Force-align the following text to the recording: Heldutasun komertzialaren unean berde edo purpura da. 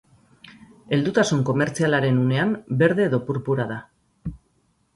Heldutasun 0.97 1.43
komertzialaren 1.49 2.19
unean 2.23 2.57
berde 2.81 3.07
edo 3.11 3.23
purpura 3.29 3.69
da. 3.75 3.81